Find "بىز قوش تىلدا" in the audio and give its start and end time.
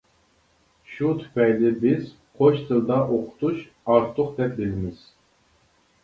1.83-2.97